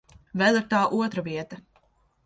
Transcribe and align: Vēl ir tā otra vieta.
Vēl 0.41 0.57
ir 0.61 0.65
tā 0.73 0.81
otra 1.03 1.27
vieta. 1.31 1.65